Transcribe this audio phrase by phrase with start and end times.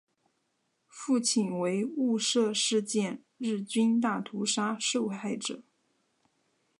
[0.87, 5.61] 父亲为雾社事件日军大屠杀受害者。